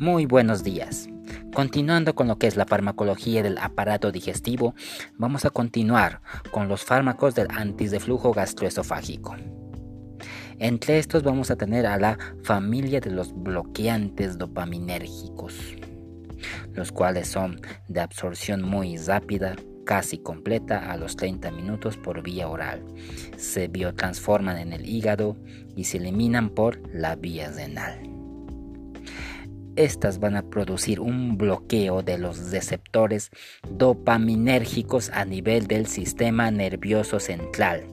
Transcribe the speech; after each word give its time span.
Muy 0.00 0.24
buenos 0.24 0.64
días. 0.64 1.10
Continuando 1.52 2.14
con 2.14 2.26
lo 2.26 2.38
que 2.38 2.46
es 2.46 2.56
la 2.56 2.64
farmacología 2.64 3.42
del 3.42 3.58
aparato 3.58 4.10
digestivo, 4.10 4.74
vamos 5.18 5.44
a 5.44 5.50
continuar 5.50 6.22
con 6.50 6.68
los 6.68 6.84
fármacos 6.84 7.34
del 7.34 7.48
antisdeflujo 7.50 8.32
gastroesofágico. 8.32 9.36
Entre 10.58 10.98
estos 10.98 11.22
vamos 11.22 11.50
a 11.50 11.56
tener 11.56 11.84
a 11.84 11.98
la 11.98 12.16
familia 12.44 13.00
de 13.00 13.10
los 13.10 13.34
bloqueantes 13.34 14.38
dopaminérgicos, 14.38 15.54
los 16.72 16.92
cuales 16.92 17.28
son 17.28 17.60
de 17.88 18.00
absorción 18.00 18.62
muy 18.62 18.96
rápida, 18.96 19.54
casi 19.84 20.16
completa 20.16 20.90
a 20.90 20.96
los 20.96 21.14
30 21.16 21.50
minutos 21.50 21.98
por 21.98 22.22
vía 22.22 22.48
oral. 22.48 22.82
Se 23.36 23.68
biotransforman 23.68 24.56
en 24.56 24.72
el 24.72 24.88
hígado 24.88 25.36
y 25.76 25.84
se 25.84 25.98
eliminan 25.98 26.48
por 26.48 26.80
la 26.90 27.16
vía 27.16 27.50
renal. 27.50 28.19
Estas 29.76 30.18
van 30.18 30.36
a 30.36 30.42
producir 30.42 31.00
un 31.00 31.38
bloqueo 31.38 32.02
de 32.02 32.18
los 32.18 32.50
receptores 32.50 33.30
dopaminérgicos 33.68 35.10
a 35.10 35.24
nivel 35.24 35.66
del 35.66 35.86
sistema 35.86 36.50
nervioso 36.50 37.20
central. 37.20 37.84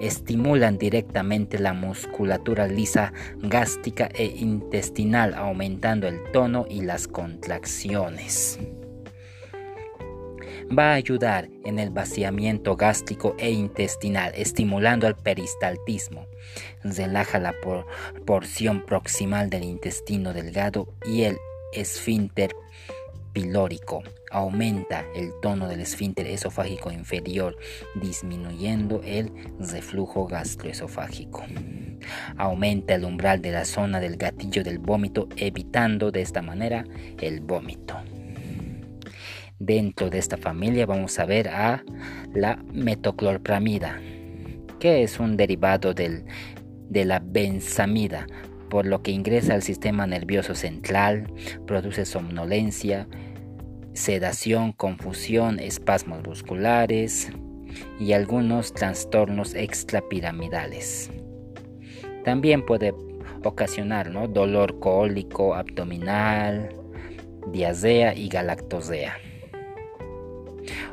Estimulan 0.00 0.76
directamente 0.76 1.58
la 1.58 1.72
musculatura 1.72 2.66
lisa 2.66 3.12
gástrica 3.38 4.10
e 4.14 4.26
intestinal, 4.26 5.34
aumentando 5.34 6.06
el 6.06 6.18
tono 6.32 6.66
y 6.68 6.82
las 6.82 7.08
contracciones 7.08 8.58
va 10.76 10.92
a 10.92 10.94
ayudar 10.94 11.48
en 11.64 11.78
el 11.78 11.90
vaciamiento 11.90 12.76
gástrico 12.76 13.34
e 13.38 13.50
intestinal, 13.50 14.32
estimulando 14.34 15.06
el 15.06 15.14
peristaltismo. 15.14 16.26
Relaja 16.82 17.38
la 17.38 17.54
porción 18.24 18.84
proximal 18.84 19.50
del 19.50 19.64
intestino 19.64 20.32
delgado 20.32 20.88
y 21.06 21.22
el 21.22 21.36
esfínter 21.72 22.54
pilórico. 23.32 24.02
Aumenta 24.30 25.04
el 25.14 25.32
tono 25.40 25.68
del 25.68 25.80
esfínter 25.80 26.26
esofágico 26.26 26.90
inferior, 26.90 27.56
disminuyendo 27.94 29.02
el 29.04 29.30
reflujo 29.58 30.26
gastroesofágico. 30.26 31.44
Aumenta 32.36 32.94
el 32.94 33.04
umbral 33.04 33.40
de 33.42 33.52
la 33.52 33.64
zona 33.64 34.00
del 34.00 34.16
gatillo 34.16 34.64
del 34.64 34.78
vómito, 34.78 35.28
evitando 35.36 36.10
de 36.10 36.22
esta 36.22 36.42
manera 36.42 36.84
el 37.20 37.40
vómito. 37.40 37.96
Dentro 39.58 40.10
de 40.10 40.18
esta 40.18 40.36
familia 40.36 40.84
vamos 40.84 41.18
a 41.18 41.24
ver 41.24 41.48
a 41.48 41.82
la 42.34 42.62
metoclorpramida, 42.74 43.98
que 44.78 45.02
es 45.02 45.18
un 45.18 45.38
derivado 45.38 45.94
de 45.94 47.04
la 47.06 47.20
benzamida, 47.20 48.26
por 48.68 48.84
lo 48.84 49.02
que 49.02 49.12
ingresa 49.12 49.54
al 49.54 49.62
sistema 49.62 50.06
nervioso 50.06 50.54
central, 50.54 51.32
produce 51.66 52.04
somnolencia, 52.04 53.08
sedación, 53.94 54.72
confusión, 54.72 55.58
espasmos 55.58 56.22
musculares 56.26 57.32
y 57.98 58.12
algunos 58.12 58.74
trastornos 58.74 59.54
extrapiramidales. 59.54 61.10
También 62.24 62.66
puede 62.66 62.94
ocasionar 63.42 64.12
dolor 64.32 64.78
cólico, 64.80 65.54
abdominal, 65.54 66.68
diarrea 67.52 68.14
y 68.14 68.28
galactosea. 68.28 69.16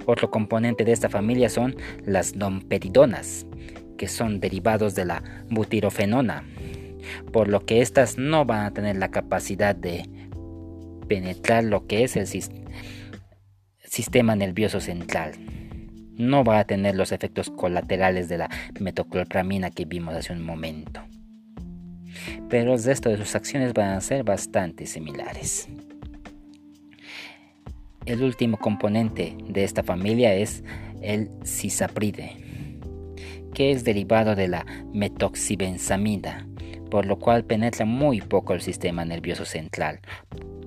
Otro 0.05 0.29
componente 0.31 0.85
de 0.85 0.91
esta 0.91 1.09
familia 1.09 1.49
son 1.49 1.75
las 2.05 2.37
domperidonas, 2.37 3.45
que 3.97 4.07
son 4.07 4.39
derivados 4.39 4.95
de 4.95 5.05
la 5.05 5.23
butirofenona, 5.49 6.43
por 7.31 7.47
lo 7.47 7.65
que 7.65 7.81
estas 7.81 8.17
no 8.17 8.45
van 8.45 8.65
a 8.65 8.73
tener 8.73 8.97
la 8.97 9.11
capacidad 9.11 9.75
de 9.75 10.09
penetrar 11.07 11.63
lo 11.63 11.85
que 11.87 12.03
es 12.03 12.15
el 12.15 12.27
sistema 13.83 14.35
nervioso 14.35 14.79
central. 14.79 15.33
No 16.15 16.43
va 16.43 16.59
a 16.59 16.65
tener 16.65 16.95
los 16.95 17.11
efectos 17.11 17.49
colaterales 17.49 18.29
de 18.29 18.37
la 18.37 18.49
metoclopramina 18.79 19.71
que 19.71 19.85
vimos 19.85 20.15
hace 20.15 20.33
un 20.33 20.45
momento. 20.45 21.01
Pero 22.49 22.75
el 22.75 22.83
resto 22.83 23.09
de 23.09 23.17
sus 23.17 23.35
acciones 23.35 23.73
van 23.73 23.89
a 23.91 24.01
ser 24.01 24.23
bastante 24.23 24.85
similares. 24.85 25.67
El 28.05 28.21
último 28.21 28.57
componente 28.57 29.37
de 29.47 29.63
esta 29.63 29.81
familia 29.81 30.33
es 30.33 30.61
el 31.01 31.29
cisapride, 31.45 32.35
que 33.53 33.71
es 33.71 33.85
derivado 33.85 34.35
de 34.35 34.49
la 34.49 34.65
metoxibenzamida, 34.93 36.45
por 36.91 37.05
lo 37.05 37.17
cual 37.17 37.45
penetra 37.45 37.85
muy 37.85 38.19
poco 38.19 38.53
el 38.53 38.61
sistema 38.61 39.05
nervioso 39.05 39.45
central, 39.45 40.01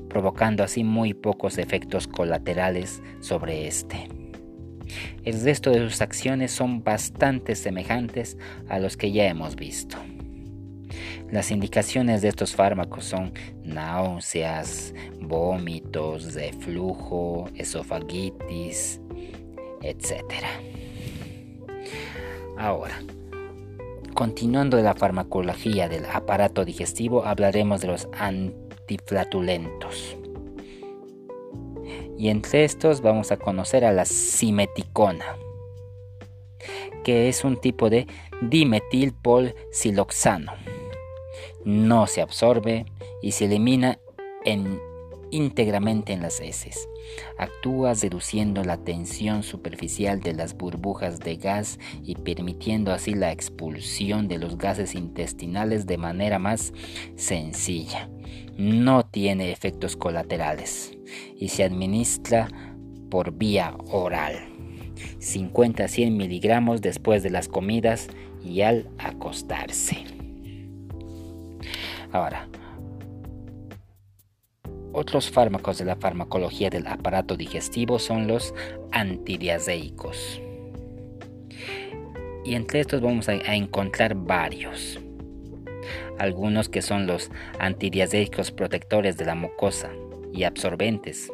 provocando 0.08 0.64
así 0.64 0.82
muy 0.82 1.12
pocos 1.12 1.58
efectos 1.58 2.06
colaterales 2.08 3.02
sobre 3.20 3.66
este. 3.66 4.08
El 5.24 5.38
resto 5.42 5.70
de 5.70 5.80
sus 5.80 6.00
acciones 6.00 6.52
son 6.52 6.82
bastante 6.82 7.54
semejantes 7.54 8.38
a 8.68 8.78
los 8.78 8.96
que 8.96 9.12
ya 9.12 9.26
hemos 9.26 9.56
visto. 9.56 9.98
Las 11.30 11.50
indicaciones 11.50 12.22
de 12.22 12.28
estos 12.28 12.54
fármacos 12.54 13.04
son 13.04 13.32
náuseas, 13.64 14.94
vómitos, 15.20 16.34
reflujo, 16.34 17.50
esofagitis, 17.56 19.00
etc. 19.82 20.22
Ahora, 22.56 23.02
continuando 24.14 24.80
la 24.80 24.94
farmacología 24.94 25.88
del 25.88 26.04
aparato 26.06 26.64
digestivo, 26.64 27.24
hablaremos 27.24 27.80
de 27.80 27.88
los 27.88 28.06
antiflatulentos. 28.12 30.16
Y 32.16 32.28
entre 32.28 32.62
estos 32.64 33.00
vamos 33.00 33.32
a 33.32 33.36
conocer 33.36 33.84
a 33.84 33.90
la 33.90 34.04
simeticona, 34.04 35.34
que 37.02 37.28
es 37.28 37.42
un 37.42 37.60
tipo 37.60 37.90
de 37.90 38.06
dimetilpolsiloxano 38.42 40.52
no 41.64 42.06
se 42.06 42.20
absorbe 42.20 42.86
y 43.22 43.32
se 43.32 43.46
elimina 43.46 43.98
íntegramente 45.30 46.12
en 46.12 46.22
las 46.22 46.40
heces. 46.40 46.88
Actúa 47.38 47.94
reduciendo 47.94 48.64
la 48.64 48.78
tensión 48.78 49.42
superficial 49.42 50.20
de 50.20 50.34
las 50.34 50.56
burbujas 50.56 51.20
de 51.20 51.36
gas 51.36 51.78
y 52.02 52.14
permitiendo 52.14 52.92
así 52.92 53.14
la 53.14 53.32
expulsión 53.32 54.28
de 54.28 54.38
los 54.38 54.58
gases 54.58 54.94
intestinales 54.94 55.86
de 55.86 55.98
manera 55.98 56.38
más 56.38 56.72
sencilla. 57.16 58.08
No 58.56 59.04
tiene 59.04 59.52
efectos 59.52 59.96
colaterales 59.96 60.96
y 61.36 61.48
se 61.48 61.64
administra 61.64 62.48
por 63.10 63.32
vía 63.32 63.76
oral. 63.90 64.52
50 65.18 65.84
a 65.84 65.88
100 65.88 66.16
miligramos 66.16 66.80
después 66.80 67.22
de 67.22 67.30
las 67.30 67.48
comidas 67.48 68.08
y 68.42 68.62
al 68.62 68.88
acostarse. 68.98 70.15
Ahora, 72.16 72.48
otros 74.94 75.30
fármacos 75.30 75.76
de 75.76 75.84
la 75.84 75.96
farmacología 75.96 76.70
del 76.70 76.86
aparato 76.86 77.36
digestivo 77.36 77.98
son 77.98 78.26
los 78.26 78.54
antidiazeicos. 78.90 80.40
Y 82.42 82.54
entre 82.54 82.80
estos 82.80 83.02
vamos 83.02 83.28
a, 83.28 83.34
encontrar 83.34 84.14
varios. 84.14 84.98
Algunos 86.18 86.70
que 86.70 86.80
son 86.80 87.06
los 87.06 87.30
antidiazeicos 87.58 88.50
protectores 88.50 89.18
de 89.18 89.26
la 89.26 89.34
mucosa 89.34 89.90
y 90.32 90.44
absorbentes, 90.44 91.30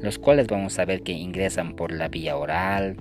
los 0.00 0.18
cuales 0.18 0.48
vamos 0.48 0.80
a 0.80 0.86
ver 0.86 1.02
que 1.04 1.12
ingresan 1.12 1.76
por 1.76 1.92
la 1.92 2.08
vía 2.08 2.36
oral, 2.36 2.96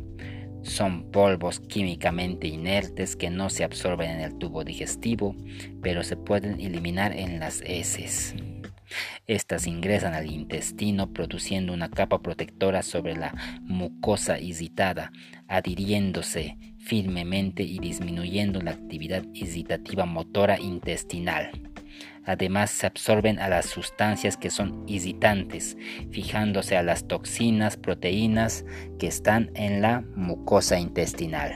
son 0.62 1.12
polvos 1.12 1.60
químicamente 1.60 2.48
inertes 2.48 3.16
que 3.16 3.30
no 3.30 3.50
se 3.50 3.64
absorben 3.64 4.12
en 4.12 4.22
el 4.22 4.38
tubo 4.38 4.64
digestivo, 4.64 5.36
pero 5.82 6.04
se 6.04 6.18
pueden 6.18 6.60
eliminar 6.60 7.16
en 7.16 7.40
las 7.40 7.62
heces. 7.62 8.36
Estas 9.28 9.68
ingresan 9.68 10.14
al 10.14 10.32
intestino 10.32 11.14
produciendo 11.14 11.74
una 11.74 11.90
capa 11.90 12.22
protectora 12.22 12.82
sobre 12.82 13.16
la 13.16 13.34
mucosa 13.62 14.40
irritada, 14.40 15.12
adhiriéndose 15.48 16.58
firmemente 16.80 17.64
y 17.64 17.78
disminuyendo 17.80 18.62
la 18.62 18.72
actividad 18.72 19.24
irritativa 19.34 20.06
motora 20.06 20.60
intestinal. 20.60 21.69
Además 22.26 22.70
se 22.70 22.86
absorben 22.86 23.40
a 23.40 23.50
las 23.50 23.66
sustancias 23.66 24.38
que 24.38 24.50
son 24.50 24.84
irritantes, 24.88 25.78
fijándose 26.12 26.78
a 26.78 26.84
las 26.84 27.08
toxinas, 27.08 27.78
proteínas 27.78 28.66
que 29.00 29.08
están 29.08 29.52
en 29.56 29.82
la 29.82 30.04
mucosa 30.16 30.80
intestinal. 30.80 31.52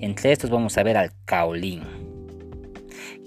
Entre 0.00 0.32
estos 0.32 0.50
vamos 0.50 0.76
a 0.78 0.82
ver 0.82 0.96
al 0.96 1.10
caolín, 1.24 1.82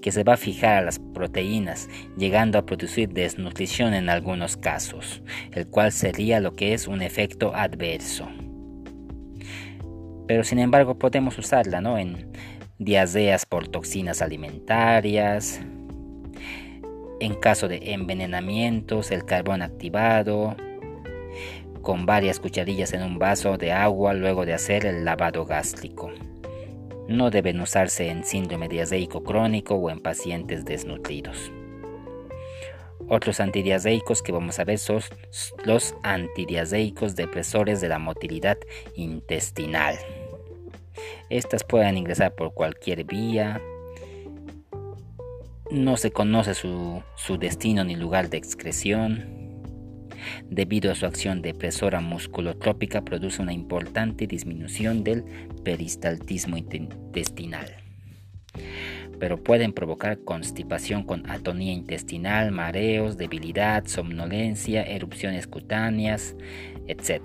que 0.01 0.11
se 0.11 0.23
va 0.23 0.33
a 0.33 0.37
fijar 0.37 0.77
a 0.77 0.81
las 0.81 0.99
proteínas, 0.99 1.89
llegando 2.17 2.57
a 2.57 2.65
producir 2.65 3.09
desnutrición 3.09 3.93
en 3.93 4.09
algunos 4.09 4.57
casos, 4.57 5.21
el 5.51 5.67
cual 5.67 5.91
sería 5.91 6.39
lo 6.39 6.55
que 6.55 6.73
es 6.73 6.87
un 6.87 7.01
efecto 7.01 7.55
adverso. 7.55 8.27
Pero 10.27 10.43
sin 10.43 10.59
embargo 10.59 10.97
podemos 10.97 11.37
usarla 11.37 11.81
¿no? 11.81 11.97
en 11.97 12.31
diarreas 12.81 13.45
por 13.45 13.67
toxinas 13.67 14.23
alimentarias, 14.23 15.61
en 17.19 17.35
caso 17.35 17.67
de 17.67 17.93
envenenamientos, 17.93 19.11
el 19.11 19.23
carbón 19.23 19.61
activado, 19.61 20.55
con 21.83 22.07
varias 22.07 22.39
cucharillas 22.39 22.93
en 22.93 23.03
un 23.03 23.19
vaso 23.19 23.59
de 23.59 23.71
agua 23.71 24.13
luego 24.13 24.45
de 24.45 24.53
hacer 24.53 24.87
el 24.87 25.05
lavado 25.05 25.45
gástrico. 25.45 26.11
No 27.07 27.29
deben 27.29 27.61
usarse 27.61 28.09
en 28.09 28.23
síndrome 28.23 28.67
diazeico 28.67 29.23
crónico 29.23 29.75
o 29.75 29.91
en 29.91 29.99
pacientes 29.99 30.65
desnutridos. 30.65 31.51
Otros 33.07 33.39
antidiazeicos 33.39 34.23
que 34.23 34.31
vamos 34.31 34.57
a 34.57 34.63
ver 34.63 34.79
son 34.79 35.01
los 35.65 35.93
antidiazeicos 36.01 37.15
depresores 37.15 37.79
de 37.81 37.89
la 37.89 37.99
motilidad 37.99 38.57
intestinal. 38.95 39.99
Estas 41.29 41.63
pueden 41.63 41.97
ingresar 41.97 42.35
por 42.35 42.53
cualquier 42.53 43.03
vía. 43.03 43.61
No 45.69 45.97
se 45.97 46.11
conoce 46.11 46.53
su, 46.53 47.01
su 47.15 47.37
destino 47.37 47.83
ni 47.83 47.95
lugar 47.95 48.29
de 48.29 48.37
excreción. 48.37 49.41
Debido 50.49 50.91
a 50.91 50.95
su 50.95 51.05
acción 51.05 51.41
depresora 51.41 52.01
musculotrópica 52.01 53.01
produce 53.01 53.41
una 53.41 53.53
importante 53.53 54.27
disminución 54.27 55.03
del 55.03 55.23
peristaltismo 55.63 56.57
intestinal 56.57 57.81
pero 59.21 59.37
pueden 59.37 59.71
provocar 59.71 60.17
constipación 60.23 61.03
con 61.03 61.29
atonía 61.29 61.71
intestinal, 61.73 62.51
mareos, 62.51 63.17
debilidad, 63.17 63.85
somnolencia, 63.85 64.81
erupciones 64.81 65.45
cutáneas, 65.45 66.35
etc. 66.87 67.21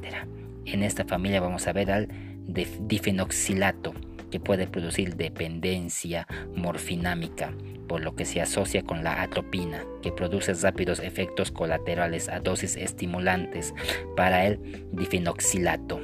En 0.67 0.82
esta 0.82 1.06
familia 1.06 1.40
vamos 1.40 1.67
a 1.67 1.72
ver 1.72 1.90
al 1.90 2.08
difenoxilato, 2.46 3.94
que 4.31 4.40
puede 4.40 4.66
producir 4.66 5.16
dependencia 5.16 6.26
morfinámica, 6.54 7.52
por 7.88 8.00
lo 8.00 8.16
que 8.16 8.25
se 8.25 8.40
asocia 8.40 8.82
con 8.82 9.04
la 9.04 9.22
atropina, 9.22 9.84
que 10.02 10.12
produce 10.12 10.52
rápidos 10.54 11.00
efectos 11.00 11.50
colaterales 11.50 12.28
a 12.28 12.40
dosis 12.40 12.76
estimulantes 12.76 13.75
para 14.16 14.46
el 14.46 14.87
difenoxilato. 14.93 16.00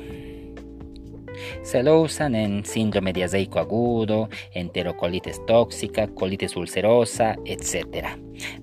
Se 1.62 1.82
lo 1.82 2.00
usan 2.00 2.34
en 2.34 2.64
síndrome 2.64 3.12
diazeico 3.12 3.58
agudo, 3.58 4.28
enterocolitis 4.52 5.44
tóxica, 5.46 6.06
colitis 6.08 6.56
ulcerosa, 6.56 7.36
etc. 7.44 8.06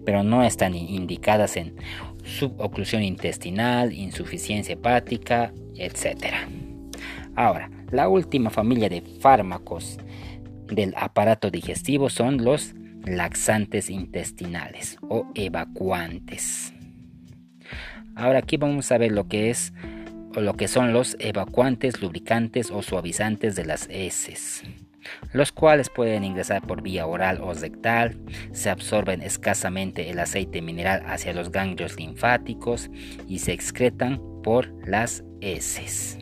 Pero 0.05 0.23
no 0.23 0.43
están 0.43 0.75
indicadas 0.75 1.57
en 1.57 1.75
suboclusión 2.23 3.03
intestinal, 3.03 3.91
insuficiencia 3.93 4.73
hepática, 4.73 5.51
etc. 5.75 6.35
Ahora, 7.35 7.69
la 7.91 8.07
última 8.07 8.49
familia 8.49 8.89
de 8.89 9.01
fármacos 9.01 9.97
del 10.67 10.93
aparato 10.97 11.49
digestivo 11.49 12.09
son 12.09 12.43
los 12.43 12.75
laxantes 13.05 13.89
intestinales 13.89 14.97
o 15.01 15.27
evacuantes. 15.35 16.73
Ahora 18.15 18.39
aquí 18.39 18.57
vamos 18.57 18.91
a 18.91 18.97
ver 18.97 19.11
lo 19.11 19.27
que 19.27 19.49
es 19.49 19.73
o 20.35 20.41
lo 20.41 20.55
que 20.55 20.67
son 20.67 20.93
los 20.93 21.15
evacuantes, 21.19 22.01
lubricantes 22.01 22.69
o 22.69 22.81
suavizantes 22.81 23.55
de 23.55 23.65
las 23.65 23.87
heces, 23.89 24.63
los 25.33 25.51
cuales 25.51 25.89
pueden 25.89 26.23
ingresar 26.23 26.61
por 26.61 26.83
vía 26.83 27.07
oral 27.07 27.39
o 27.41 27.53
rectal, 27.53 28.19
se 28.51 28.69
absorben 28.69 29.21
escasamente 29.21 30.09
el 30.09 30.19
aceite 30.19 30.61
mineral 30.61 31.01
hacia 31.07 31.33
los 31.33 31.51
ganglios 31.51 31.97
linfáticos 31.97 32.91
y 33.27 33.39
se 33.39 33.53
excretan 33.53 34.21
por 34.43 34.67
las 34.87 35.23
heces. 35.41 36.19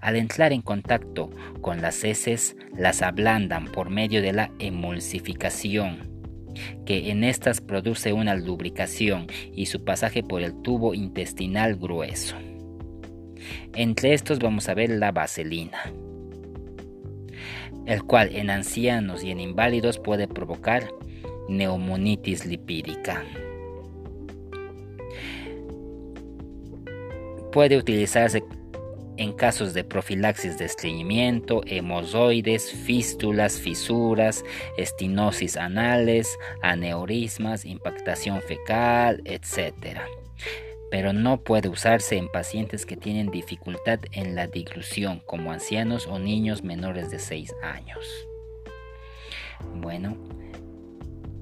Al 0.00 0.16
entrar 0.16 0.52
en 0.52 0.62
contacto 0.62 1.30
con 1.60 1.80
las 1.82 2.04
heces, 2.04 2.56
las 2.76 3.02
ablandan 3.02 3.66
por 3.66 3.90
medio 3.90 4.22
de 4.22 4.32
la 4.32 4.50
emulsificación, 4.58 6.08
que 6.84 7.10
en 7.10 7.24
estas 7.24 7.60
produce 7.60 8.12
una 8.12 8.34
lubricación 8.34 9.26
y 9.52 9.66
su 9.66 9.84
pasaje 9.84 10.22
por 10.22 10.42
el 10.42 10.60
tubo 10.62 10.94
intestinal 10.94 11.76
grueso. 11.76 12.36
Entre 13.74 14.14
estos 14.14 14.38
vamos 14.38 14.68
a 14.68 14.74
ver 14.74 14.90
la 14.90 15.12
vaselina, 15.12 15.92
el 17.86 18.02
cual 18.04 18.34
en 18.34 18.50
ancianos 18.50 19.22
y 19.22 19.30
en 19.30 19.40
inválidos 19.40 19.98
puede 19.98 20.26
provocar 20.26 20.88
neumonitis 21.48 22.46
lipídica. 22.46 23.22
Puede 27.52 27.76
utilizarse 27.76 28.42
en 29.16 29.32
casos 29.32 29.74
de 29.74 29.84
profilaxis 29.84 30.58
de 30.58 30.64
estreñimiento, 30.64 31.62
hemozoides, 31.66 32.72
fístulas, 32.72 33.60
fisuras, 33.60 34.44
estinosis 34.76 35.56
anales, 35.56 36.38
aneurismas, 36.62 37.64
impactación 37.64 38.40
fecal, 38.42 39.22
etc 39.24 39.98
pero 40.90 41.12
no 41.12 41.38
puede 41.38 41.68
usarse 41.68 42.16
en 42.16 42.28
pacientes 42.28 42.86
que 42.86 42.96
tienen 42.96 43.30
dificultad 43.30 44.00
en 44.12 44.34
la 44.34 44.46
diglución, 44.46 45.20
como 45.26 45.52
ancianos 45.52 46.06
o 46.06 46.18
niños 46.18 46.62
menores 46.62 47.10
de 47.10 47.18
6 47.18 47.54
años. 47.62 48.06
Bueno, 49.74 50.16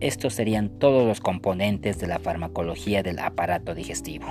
estos 0.00 0.34
serían 0.34 0.78
todos 0.78 1.06
los 1.06 1.20
componentes 1.20 1.98
de 1.98 2.06
la 2.06 2.18
farmacología 2.18 3.02
del 3.02 3.18
aparato 3.18 3.74
digestivo. 3.74 4.26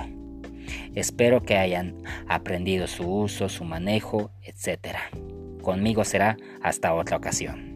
Espero 0.94 1.42
que 1.42 1.56
hayan 1.56 1.96
aprendido 2.28 2.86
su 2.86 3.06
uso, 3.08 3.48
su 3.48 3.64
manejo, 3.64 4.30
etc. 4.42 4.96
Conmigo 5.62 6.04
será 6.04 6.36
hasta 6.62 6.94
otra 6.94 7.16
ocasión. 7.16 7.73